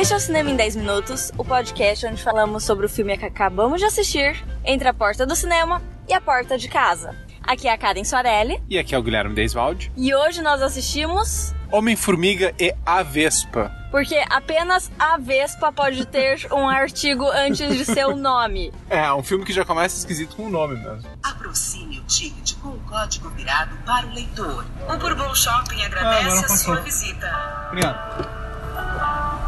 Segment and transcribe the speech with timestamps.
[0.00, 3.26] Este é o Cinema em 10 Minutos, o podcast onde falamos sobre o filme que
[3.26, 7.14] acabamos de assistir, Entre a Porta do Cinema e a Porta de Casa.
[7.42, 8.62] Aqui é a Karen Soarelli.
[8.66, 9.92] E aqui é o Guilherme Deisvalde.
[9.94, 11.54] E hoje nós assistimos...
[11.70, 13.70] Homem-Formiga e a Vespa.
[13.90, 18.72] Porque apenas a Vespa pode ter um artigo antes de seu nome.
[18.88, 21.10] É, um filme que já começa esquisito com o nome mesmo.
[21.22, 24.64] Aproxime o ticket com o código virado para o leitor.
[24.88, 27.68] O Bourbon Shopping agradece ah, a sua visita.
[27.68, 28.39] Obrigado.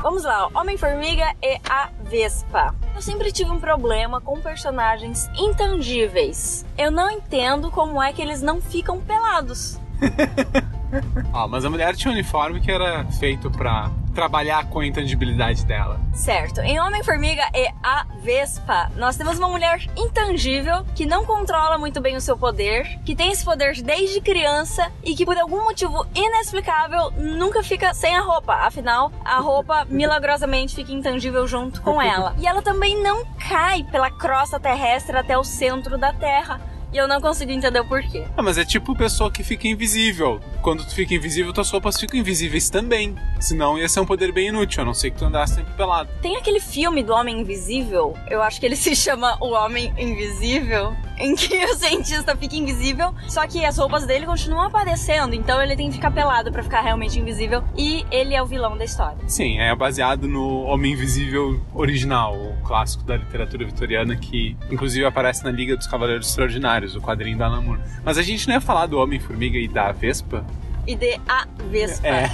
[0.03, 2.75] Vamos lá, Homem-Formiga e a Vespa.
[2.93, 6.67] Eu sempre tive um problema com personagens intangíveis.
[6.77, 9.79] Eu não entendo como é que eles não ficam pelados.
[11.33, 15.65] ah, mas a mulher tinha um uniforme que era feito pra trabalhar com a intangibilidade
[15.65, 16.01] dela.
[16.13, 16.61] Certo.
[16.61, 22.17] Em Homem-Formiga e a Vespa, nós temos uma mulher intangível que não controla muito bem
[22.17, 27.11] o seu poder, que tem esse poder desde criança e que por algum motivo inexplicável
[27.13, 28.55] nunca fica sem a roupa.
[28.55, 32.35] Afinal, a roupa milagrosamente fica intangível junto com ela.
[32.39, 37.09] E ela também não cai pela crosta terrestre até o centro da Terra e eu
[37.09, 38.25] não consigo entender o porquê.
[38.37, 40.41] Ah, mas é tipo pessoa que fica invisível.
[40.61, 43.15] Quando tu fica invisível, tuas roupas ficam invisíveis também.
[43.41, 46.11] Senão ia ser um poder bem inútil, a não ser que tu andasse sempre pelado.
[46.21, 50.95] Tem aquele filme do Homem Invisível, eu acho que ele se chama O Homem Invisível,
[51.19, 55.77] em que o cientista fica invisível, só que as roupas dele continuam aparecendo, então ele
[55.77, 59.19] tem que ficar pelado para ficar realmente invisível e ele é o vilão da história.
[59.29, 65.45] Sim, é baseado no Homem Invisível original, o clássico da literatura vitoriana que inclusive aparece
[65.45, 67.81] na Liga dos Cavaleiros Extraordinários o quadrinho da Alan Moore.
[68.05, 70.45] Mas a gente não ia falar do Homem-Formiga e da Vespa?
[70.87, 72.07] E de A Vespa.
[72.07, 72.31] É.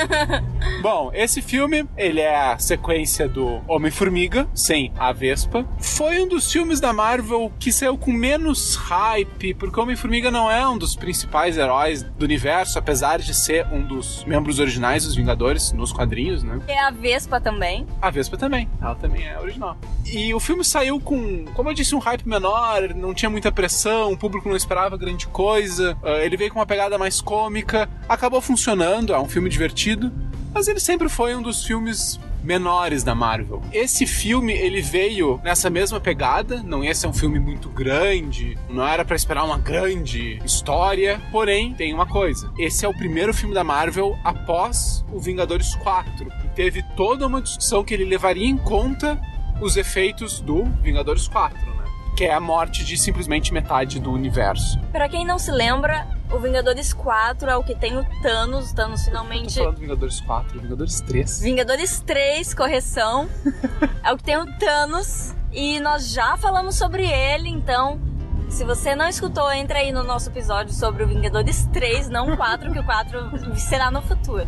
[0.80, 5.66] Bom, esse filme, ele é a sequência do Homem-Formiga, sem a Vespa.
[5.78, 10.66] Foi um dos filmes da Marvel que saiu com menos hype, porque Homem-Formiga não é
[10.68, 15.72] um dos principais heróis do universo, apesar de ser um dos membros originais dos Vingadores
[15.72, 16.60] nos quadrinhos, né?
[16.68, 17.86] É a Vespa também.
[18.00, 19.76] A Vespa também, ela também é original.
[20.06, 24.12] E o filme saiu com, como eu disse, um hype menor, não tinha muita pressão,
[24.12, 25.96] o público não esperava grande coisa.
[26.02, 27.63] Uh, ele veio com uma pegada mais cômica
[28.08, 30.12] acabou funcionando, é um filme divertido,
[30.52, 33.62] mas ele sempre foi um dos filmes menores da Marvel.
[33.72, 38.86] Esse filme ele veio nessa mesma pegada, não ia ser um filme muito grande, não
[38.86, 42.52] era para esperar uma grande história, porém tem uma coisa.
[42.58, 47.40] Esse é o primeiro filme da Marvel após o Vingadores 4 e teve toda uma
[47.40, 49.18] discussão que ele levaria em conta
[49.60, 51.73] os efeitos do Vingadores 4, né?
[52.16, 54.78] Que é a morte de simplesmente metade do universo.
[54.92, 58.70] Para quem não se lembra, o Vingadores 4 é o que tem o Thanos.
[58.70, 59.58] O Thanos finalmente.
[59.58, 61.40] Eu tô falando Vingadores 4, Vingadores 3.
[61.40, 63.28] Vingadores 3, correção.
[64.02, 65.34] é o que tem o Thanos.
[65.52, 68.00] E nós já falamos sobre ele, então.
[68.48, 72.36] Se você não escutou, entra aí no nosso episódio sobre o Vingadores 3, não o
[72.36, 74.46] 4, que o 4 será no futuro.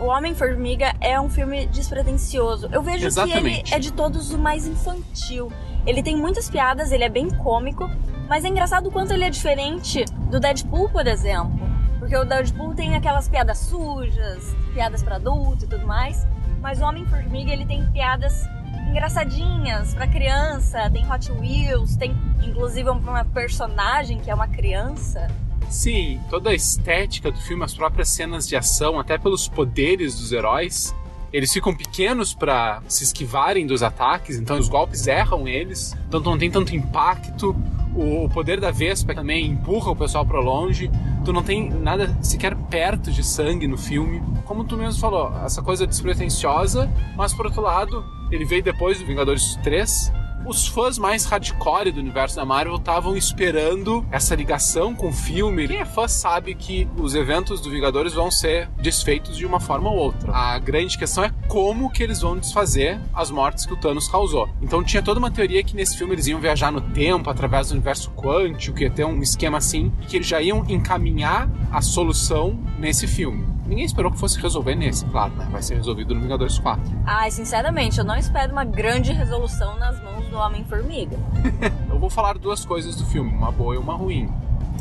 [0.00, 2.68] O Homem-Formiga é um filme despretensioso.
[2.72, 3.62] Eu vejo Exatamente.
[3.64, 5.52] que ele é de todos o mais infantil.
[5.86, 7.88] Ele tem muitas piadas, ele é bem cômico,
[8.28, 11.68] mas é engraçado o quanto ele é diferente do Deadpool, por exemplo.
[11.98, 16.26] Porque o Deadpool tem aquelas piadas sujas, piadas para adulto e tudo mais.
[16.60, 18.44] Mas o Homem-Formiga, ele tem piadas
[18.88, 25.28] engraçadinhas para criança, tem Hot Wheels, tem inclusive uma personagem que é uma criança.
[25.74, 30.30] Sim, toda a estética do filme, as próprias cenas de ação, até pelos poderes dos
[30.30, 30.94] heróis,
[31.32, 36.38] eles ficam pequenos para se esquivarem dos ataques, então os golpes erram eles, então não
[36.38, 37.56] tem tanto impacto.
[37.92, 40.88] O poder da Vespa também empurra o pessoal para longe.
[41.24, 44.22] Tu não tem nada sequer perto de sangue no filme.
[44.44, 49.06] Como tu mesmo falou, essa coisa despretensiosa, mas por outro lado, ele veio depois do
[49.06, 50.12] Vingadores 3,
[50.46, 55.66] os fãs mais hardcore do universo da Marvel estavam esperando essa ligação com o filme.
[55.66, 59.90] Quem é fã sabe que os eventos do Vingadores vão ser desfeitos de uma forma
[59.90, 60.32] ou outra.
[60.32, 64.48] A grande questão é como que eles vão desfazer as mortes que o Thanos causou.
[64.60, 67.72] Então tinha toda uma teoria que nesse filme eles iam viajar no tempo através do
[67.72, 71.80] universo quântico, que ia ter um esquema assim, e que eles já iam encaminhar a
[71.80, 73.46] solução nesse filme.
[73.66, 75.48] Ninguém esperou que fosse resolver nesse, claro, né?
[75.50, 76.82] Vai ser resolvido no Vingadores 4.
[77.06, 81.18] Ai, sinceramente, eu não espero uma grande resolução nas mãos do Homem-Formiga.
[81.88, 84.28] eu vou falar duas coisas do filme, uma boa e uma ruim.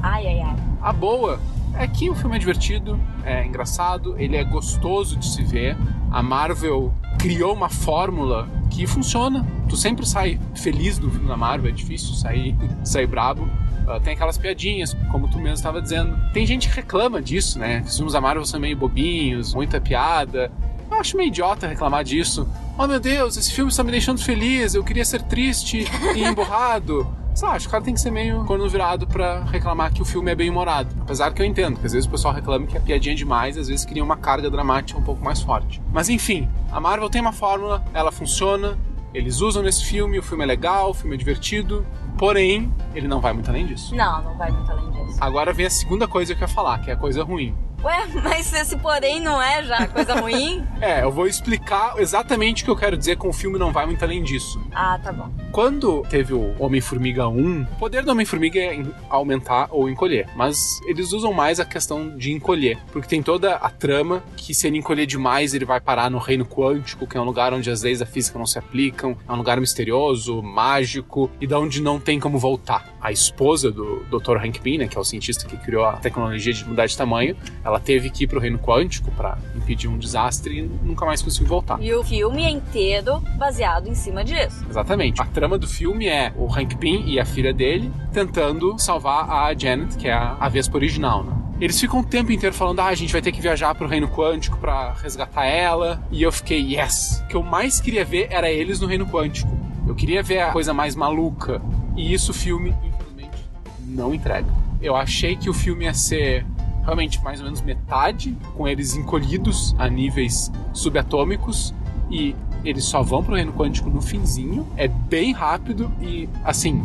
[0.02, 0.56] Ai, ai, ai.
[0.82, 1.40] A boa
[1.76, 5.78] é que o filme é divertido, é engraçado, ele é gostoso de se ver.
[6.12, 9.46] A Marvel criou uma fórmula que funciona.
[9.70, 13.48] Tu sempre sai feliz do filme da Marvel, é difícil sair, sair brabo.
[13.88, 16.18] Uh, tem aquelas piadinhas, como tu mesmo estava dizendo.
[16.32, 17.84] Tem gente que reclama disso, né?
[17.86, 20.52] Os filmes da Marvel são meio bobinhos, muita piada.
[20.90, 22.48] Eu acho meio idiota reclamar disso.
[22.78, 25.86] Oh meu Deus, esse filme está me deixando feliz, eu queria ser triste
[26.16, 27.08] e emburrado.
[27.36, 30.02] sei lá, acho que o cara tem que ser meio corno virado pra reclamar que
[30.02, 30.96] o filme é bem humorado.
[31.02, 33.58] Apesar que eu entendo, que às vezes o pessoal reclama que a piadinha é demais,
[33.58, 35.82] às vezes cria uma carga dramática um pouco mais forte.
[35.92, 38.78] Mas enfim, a Marvel tem uma fórmula, ela funciona,
[39.14, 41.86] eles usam nesse filme, o filme é legal, o filme é divertido,
[42.18, 43.96] porém, ele não vai muito além disso.
[43.96, 45.18] Não, não vai muito além disso.
[45.22, 47.56] Agora vem a segunda coisa que eu ia falar, que é a coisa ruim.
[47.84, 50.66] Ué, mas esse porém não é já coisa ruim?
[50.80, 53.86] É, eu vou explicar exatamente o que eu quero dizer com o filme não vai
[53.86, 54.62] muito além disso.
[54.74, 55.30] ah, tá bom.
[55.54, 60.28] Quando teve o Homem-Formiga 1, o poder do Homem-Formiga é aumentar ou encolher.
[60.36, 62.80] Mas eles usam mais a questão de encolher.
[62.92, 66.44] Porque tem toda a trama que se ele encolher demais, ele vai parar no reino
[66.44, 69.16] quântico, que é um lugar onde as leis da física não se aplicam.
[69.30, 72.92] É um lugar misterioso, mágico, e da onde não tem como voltar.
[73.00, 74.38] A esposa do Dr.
[74.38, 77.38] Hank Pym, né, que é o cientista que criou a tecnologia de mudar de tamanho,
[77.64, 81.48] ela teve que ir pro reino quântico para impedir um desastre e nunca mais conseguiu
[81.48, 81.82] voltar.
[81.82, 84.66] E o filme é inteiro baseado em cima disso.
[84.70, 85.22] Exatamente.
[85.22, 89.54] A trama do filme é o Hank Pym e a filha dele tentando salvar a
[89.58, 91.34] Janet, que é a, a Vespa original, né?
[91.62, 94.08] Eles ficam o tempo inteiro falando: ah, a gente vai ter que viajar pro Reino
[94.08, 96.04] Quântico pra resgatar ela.
[96.12, 97.22] E eu fiquei, yes!
[97.24, 99.50] O que eu mais queria ver era eles no Reino Quântico.
[99.88, 101.62] Eu queria ver a coisa mais maluca.
[101.96, 103.50] E isso o filme, infelizmente,
[103.86, 104.48] não entrega.
[104.82, 106.46] Eu achei que o filme ia ser
[106.84, 111.74] realmente mais ou menos metade, com eles encolhidos a níveis subatômicos
[112.10, 114.68] e eles só vão pro reino quântico no finzinho.
[114.78, 116.84] É bem rápido e, assim,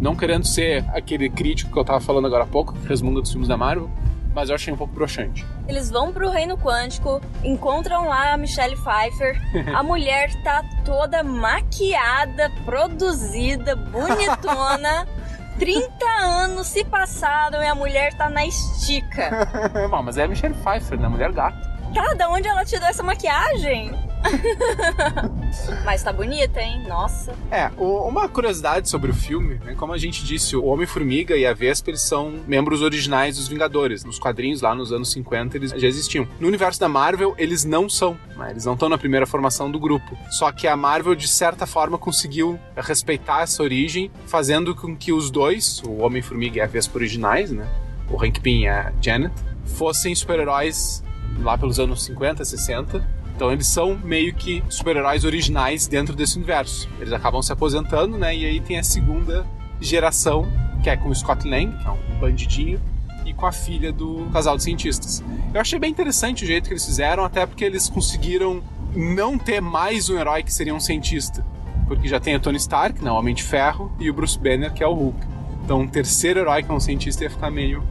[0.00, 3.30] não querendo ser aquele crítico que eu tava falando agora há pouco, que resmunga dos
[3.30, 3.90] filmes da Marvel,
[4.34, 5.44] mas eu achei um pouco broxante.
[5.68, 9.40] Eles vão pro reino quântico, encontram lá a Michelle Pfeiffer.
[9.74, 15.06] A mulher tá toda maquiada, produzida, bonitona.
[15.60, 19.46] 30 anos se passaram e a mulher tá na estica.
[19.90, 21.06] Bom, mas é a Michelle Pfeiffer, né?
[21.06, 21.60] Mulher gato.
[21.94, 23.94] Tá, da onde ela tirou essa maquiagem?
[25.84, 26.84] Mas tá bonita, hein?
[26.86, 27.32] Nossa.
[27.50, 29.74] É, o- uma curiosidade sobre o filme, né?
[29.74, 34.04] Como a gente disse, o Homem-Formiga e a Vespa, eles são membros originais dos Vingadores.
[34.04, 36.26] Nos quadrinhos, lá nos anos 50, eles já existiam.
[36.38, 38.50] No universo da Marvel, eles não são, né?
[38.50, 40.16] Eles não estão na primeira formação do grupo.
[40.30, 45.30] Só que a Marvel, de certa forma, conseguiu respeitar essa origem, fazendo com que os
[45.30, 47.66] dois, o Homem-Formiga e a Vespa originais, né?
[48.10, 49.32] O Hank Pym e a Janet,
[49.64, 51.02] fossem super-heróis
[51.42, 53.19] lá pelos anos 50, 60.
[53.40, 56.86] Então eles são meio que super-heróis originais dentro desse universo.
[56.98, 58.36] Eles acabam se aposentando, né?
[58.36, 59.46] E aí tem a segunda
[59.80, 60.46] geração,
[60.82, 62.78] que é com o Scott Lang, que é um bandidinho,
[63.24, 65.24] e com a filha do casal de cientistas.
[65.54, 68.62] Eu achei bem interessante o jeito que eles fizeram, até porque eles conseguiram
[68.94, 71.42] não ter mais um herói que seria um cientista.
[71.88, 74.70] Porque já tem o Tony Stark, né, o Homem de Ferro, e o Bruce Banner,
[74.70, 75.18] que é o Hulk.
[75.64, 77.82] Então um terceiro herói que é um cientista ia ficar meio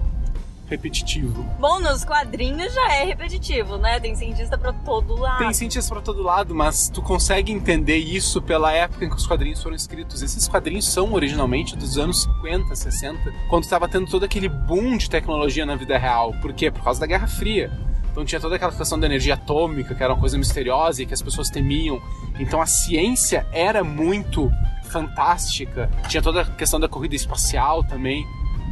[0.69, 1.43] repetitivo.
[1.59, 3.99] Bom, nos quadrinhos já é repetitivo, né?
[3.99, 5.39] Tem cientista pra todo lado.
[5.39, 9.25] Tem cientistas pra todo lado, mas tu consegue entender isso pela época em que os
[9.25, 10.21] quadrinhos foram escritos.
[10.21, 15.09] Esses quadrinhos são originalmente dos anos 50, 60, quando estava tendo todo aquele boom de
[15.09, 16.33] tecnologia na vida real.
[16.41, 16.69] Por quê?
[16.69, 17.71] Por causa da Guerra Fria.
[18.11, 21.13] Então tinha toda aquela questão da energia atômica, que era uma coisa misteriosa e que
[21.13, 22.01] as pessoas temiam.
[22.39, 24.51] Então a ciência era muito
[24.89, 25.89] fantástica.
[26.07, 28.25] Tinha toda a questão da corrida espacial também.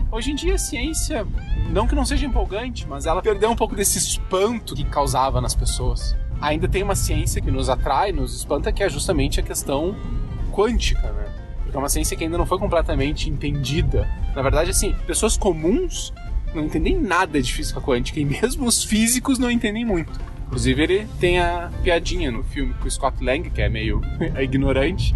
[0.09, 1.27] Hoje em dia a ciência,
[1.69, 5.53] não que não seja empolgante, mas ela perdeu um pouco desse espanto que causava nas
[5.53, 6.15] pessoas.
[6.39, 9.95] Ainda tem uma ciência que nos atrai, nos espanta, que é justamente a questão
[10.53, 11.25] quântica, né?
[11.61, 14.07] Porque é uma ciência que ainda não foi completamente entendida.
[14.33, 16.13] Na verdade, assim, pessoas comuns
[16.55, 20.17] não entendem nada de física quântica e mesmo os físicos não entendem muito.
[20.45, 23.99] Inclusive, ele tem a piadinha no filme com o Scott Lang, que é meio
[24.39, 25.13] ignorante.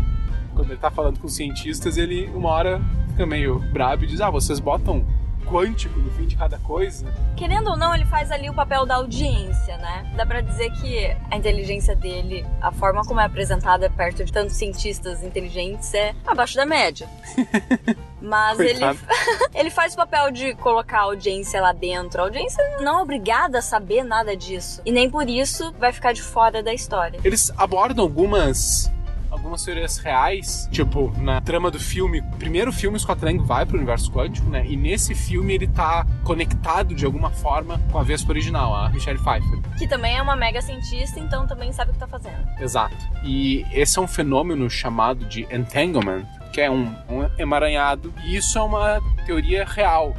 [0.53, 2.81] Quando ele tá falando com cientistas, ele uma hora
[3.21, 5.05] fica meio brabo e diz: Ah, vocês botam
[5.45, 7.13] quântico no fim de cada coisa?
[7.35, 10.11] Querendo ou não, ele faz ali o papel da audiência, né?
[10.15, 14.55] Dá pra dizer que a inteligência dele, a forma como é apresentada perto de tantos
[14.55, 17.07] cientistas inteligentes é abaixo da média.
[18.21, 18.79] Mas ele,
[19.53, 22.21] ele faz o papel de colocar a audiência lá dentro.
[22.21, 24.81] A audiência não é obrigada a saber nada disso.
[24.85, 27.19] E nem por isso vai ficar de fora da história.
[27.23, 28.91] Eles abordam algumas
[29.41, 34.11] algumas teorias reais, tipo, na trama do filme, primeiro filme Scott Lang vai pro universo
[34.11, 34.63] quântico, né?
[34.67, 39.17] E nesse filme ele tá conectado de alguma forma com a Vespa original, a Michelle
[39.17, 39.59] Pfeiffer.
[39.77, 42.37] Que também é uma mega cientista, então também sabe o que tá fazendo.
[42.59, 42.95] Exato.
[43.23, 48.59] E esse é um fenômeno chamado de entanglement, que é um, um emaranhado, e isso
[48.59, 50.15] é uma teoria real,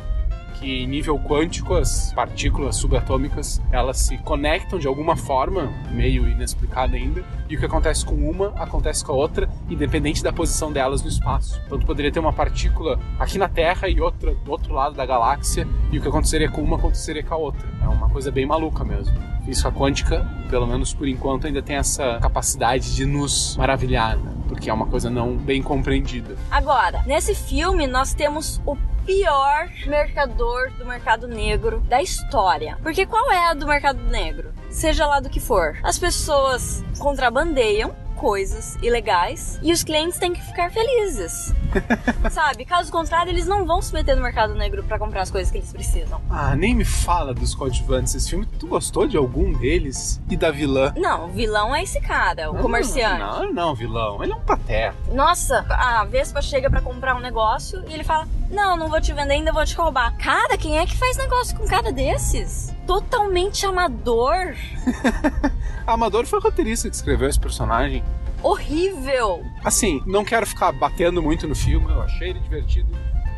[0.62, 6.96] que em nível quântico as partículas subatômicas elas se conectam de alguma forma, meio inexplicada
[6.96, 11.02] ainda, e o que acontece com uma acontece com a outra, independente da posição delas
[11.02, 11.60] no espaço.
[11.66, 15.04] Então tu poderia ter uma partícula aqui na Terra e outra do outro lado da
[15.04, 17.68] galáxia, e o que aconteceria com uma aconteceria com a outra.
[17.82, 19.12] É uma coisa bem maluca mesmo.
[19.44, 24.32] Física quântica, pelo menos por enquanto, ainda tem essa capacidade de nos maravilhar, né?
[24.48, 26.36] porque é uma coisa não bem compreendida.
[26.48, 32.78] Agora, nesse filme nós temos o pior mercador do mercado negro da história.
[32.82, 34.52] Porque qual é a do mercado negro?
[34.70, 35.78] Seja lá do que for.
[35.82, 41.52] As pessoas contrabandeiam coisas ilegais e os clientes têm que ficar felizes.
[42.30, 42.64] Sabe?
[42.64, 45.58] Caso contrário, eles não vão se meter no mercado negro para comprar as coisas que
[45.58, 46.20] eles precisam.
[46.30, 48.46] Ah, nem me fala dos coadjuvantes desse filme.
[48.58, 50.20] Tu gostou de algum deles?
[50.28, 50.92] E da vilã?
[50.96, 53.18] Não, o vilão é esse cara, o não, comerciante.
[53.18, 54.22] Não, não, vilão.
[54.22, 54.96] Ele é um pateta.
[55.12, 59.12] Nossa, a Vespa chega para comprar um negócio e ele fala: Não, não vou te
[59.12, 60.16] vender, ainda vou te roubar.
[60.16, 62.74] Cara, quem é que faz negócio com um cara desses?
[62.86, 64.54] Totalmente amador.
[65.86, 68.04] Amador foi o roteirista que escreveu esse personagem.
[68.42, 69.44] Horrível!
[69.64, 72.88] Assim, não quero ficar batendo muito no filme, eu achei ele divertido.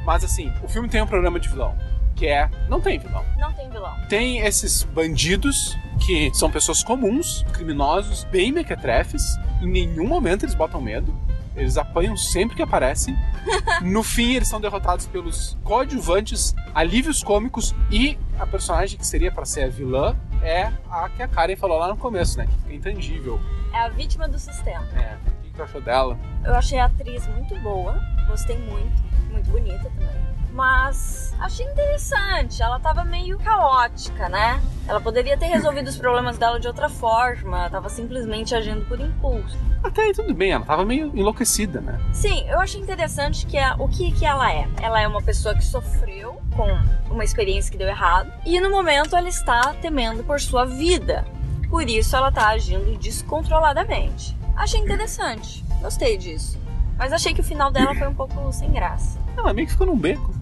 [0.04, 1.76] Mas assim, o filme tem um problema de vilão.
[2.14, 2.48] Que é.
[2.68, 3.24] Não tem vilão.
[3.38, 3.94] Não tem vilão.
[4.08, 9.36] Tem esses bandidos que são pessoas comuns, criminosos, bem mequetrefes.
[9.60, 11.14] Em nenhum momento eles botam medo.
[11.56, 13.16] Eles apanham sempre que aparecem.
[13.82, 19.44] No fim, eles são derrotados pelos coadjuvantes, alívios cômicos e a personagem que seria para
[19.44, 22.46] ser a vilã é a que a Karen falou lá no começo, né?
[22.46, 23.40] Que fica intangível.
[23.72, 24.86] É a vítima do sistema.
[24.96, 25.16] É.
[25.16, 26.18] O que você achou dela?
[26.44, 28.00] Eu achei a atriz muito boa.
[28.26, 29.02] Gostei muito.
[29.30, 30.34] Muito bonita também.
[30.54, 32.62] Mas achei interessante.
[32.62, 34.62] Ela tava meio caótica, né?
[34.86, 37.68] Ela poderia ter resolvido os problemas dela de outra forma.
[37.68, 39.58] Tava simplesmente agindo por impulso.
[39.82, 42.00] Até aí tudo bem, ela tava meio enlouquecida, né?
[42.12, 44.68] Sim, eu achei interessante que a, o que, que ela é.
[44.80, 49.16] Ela é uma pessoa que sofreu com uma experiência que deu errado e no momento
[49.16, 51.24] ela está temendo por sua vida.
[51.68, 54.36] Por isso ela tá agindo descontroladamente.
[54.54, 56.56] Achei interessante, gostei disso.
[56.96, 59.18] Mas achei que o final dela foi um pouco sem graça.
[59.36, 60.33] Ela meio que ficou num beco.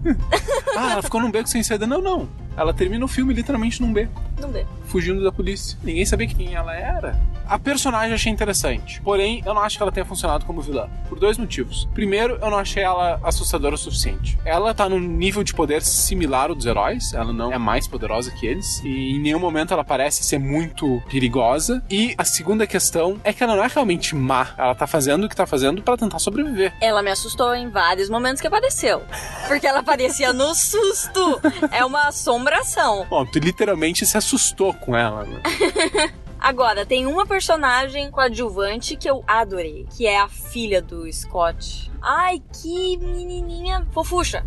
[0.75, 1.87] Ah, ela ficou num beco sem saída.
[1.87, 2.29] Não, não.
[2.55, 4.21] Ela termina o filme literalmente num beco.
[4.43, 4.69] Num beco.
[4.85, 5.77] Fugindo da polícia.
[5.83, 7.19] Ninguém sabia quem ela era.
[7.47, 9.01] A personagem eu achei interessante.
[9.01, 10.87] Porém, eu não acho que ela tenha funcionado como vilã.
[11.09, 11.87] Por dois motivos.
[11.93, 14.37] Primeiro, eu não achei ela assustadora o suficiente.
[14.45, 17.13] Ela tá num nível de poder similar ao dos heróis.
[17.13, 18.81] Ela não é mais poderosa que eles.
[18.83, 21.83] E em nenhum momento ela parece ser muito perigosa.
[21.89, 24.53] E a segunda questão é que ela não é realmente má.
[24.57, 26.73] Ela tá fazendo o que tá fazendo para tentar sobreviver.
[26.81, 29.01] Ela me assustou em vários momentos que apareceu.
[29.47, 31.41] Porque ela aparecia no susto.
[31.71, 33.05] É uma assombração.
[33.09, 34.32] Bom, tu literalmente se assustou
[34.79, 35.41] com ela, né?
[36.43, 41.89] Agora, tem uma personagem coadjuvante que eu adorei, que é a filha do Scott.
[42.01, 44.43] Ai, que menininha fofucha.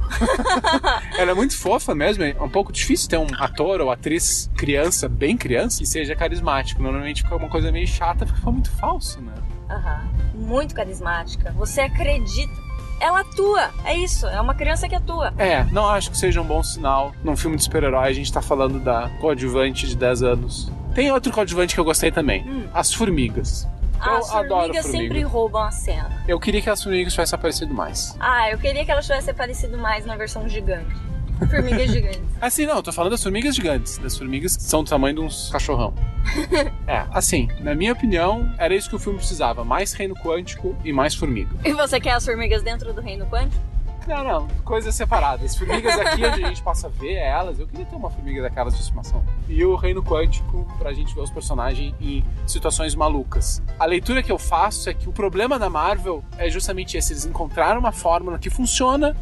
[1.16, 2.22] Ela é muito fofa mesmo.
[2.22, 6.82] É um pouco difícil ter um ator ou atriz criança, bem criança, que seja carismático.
[6.82, 9.32] Normalmente fica uma coisa meio chata porque foi muito falso, né?
[9.70, 10.06] Aham.
[10.34, 11.50] Muito carismática.
[11.52, 12.65] Você acredita
[13.00, 13.70] ela atua.
[13.84, 15.32] É isso, é uma criança que atua.
[15.38, 17.12] É, não acho que seja um bom sinal.
[17.22, 20.70] Num filme de super-herói, a gente tá falando da coadjuvante de 10 anos.
[20.94, 22.66] Tem outro coadjuvante que eu gostei também: Hum.
[22.72, 23.68] As Formigas.
[23.98, 24.82] Ah, eu as formigas formiga.
[24.82, 26.22] sempre roubam a cena.
[26.28, 28.14] Eu queria que as formigas tivessem aparecido mais.
[28.20, 30.94] Ah, eu queria que ela tivesse aparecido mais na versão gigante.
[31.38, 32.22] Formigas gigantes.
[32.40, 33.98] Assim, não, eu tô falando das formigas gigantes.
[33.98, 35.94] Das formigas que são do tamanho de uns cachorrão.
[36.86, 40.92] é, assim, na minha opinião, era isso que o filme precisava: mais reino quântico e
[40.92, 41.54] mais formiga.
[41.64, 43.62] E você quer as formigas dentro do reino quântico?
[44.06, 45.56] Não, não, coisas separadas.
[45.56, 48.80] Formigas aqui onde a gente possa ver elas, eu queria ter uma formiga daquelas de
[48.80, 49.22] estimação.
[49.48, 53.60] E o reino quântico pra gente ver os personagens em situações malucas.
[53.78, 57.26] A leitura que eu faço é que o problema da Marvel é justamente esse: eles
[57.26, 59.16] encontraram uma fórmula que funciona.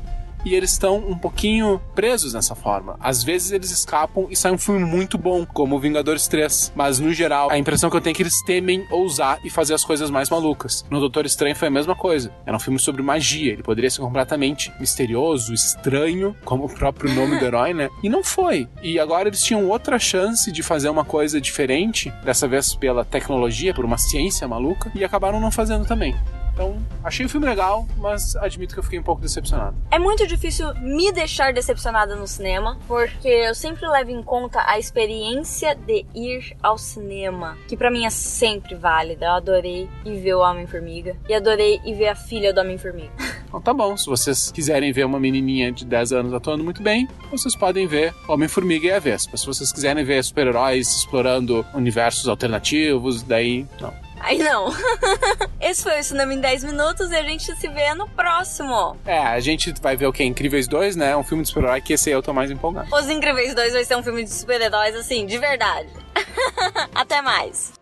[0.45, 2.97] E eles estão um pouquinho presos nessa forma.
[3.01, 6.73] Às vezes eles escapam e sai um filme muito bom, como Vingadores 3.
[6.75, 9.75] Mas no geral, a impressão que eu tenho é que eles temem ousar e fazer
[9.75, 10.85] as coisas mais malucas.
[10.91, 12.33] No Doutor Estranho foi a mesma coisa.
[12.45, 13.53] Era um filme sobre magia.
[13.53, 17.89] Ele poderia ser completamente misterioso, estranho, como o próprio nome do herói, né?
[18.03, 18.69] E não foi.
[18.83, 23.75] E agora eles tinham outra chance de fazer uma coisa diferente, dessa vez pela tecnologia,
[23.75, 26.15] por uma ciência maluca, e acabaram não fazendo também.
[26.55, 29.77] Então, achei o filme legal, mas admito que eu fiquei um pouco decepcionado.
[29.91, 34.79] É muito difícil me deixar decepcionada no cinema, porque eu sempre levo em conta a
[34.79, 39.27] experiência de ir ao cinema, que pra mim é sempre válida.
[39.27, 43.13] Eu adorei ir ver o Homem-Formiga e adorei ir ver a filha do Homem-Formiga.
[43.55, 47.07] Então tá bom, se vocês quiserem ver uma menininha de 10 anos atuando muito bem,
[47.31, 49.37] vocês podem ver Homem-Formiga e a Vespa.
[49.37, 54.04] Se vocês quiserem ver super-heróis explorando universos alternativos, daí não.
[54.25, 54.69] Aí não.
[55.61, 58.97] Esse foi o Cinema em 10 Minutos e a gente se vê no próximo.
[59.05, 60.25] É, a gente vai ver o que?
[60.25, 61.15] Incríveis 2, né?
[61.15, 62.89] Um filme de super-herói que esse aí eu tô mais empolgado.
[62.95, 65.91] Os Incríveis 2 vai ser um filme de super-heróis, assim, de verdade.
[66.95, 67.75] Até mais.